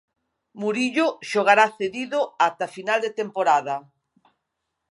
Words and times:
Murillo 0.61 1.05
xogará 1.31 1.65
cedido 1.77 2.19
ata 2.47 2.67
final 2.75 2.99
de 3.05 3.11
temporada. 3.19 3.75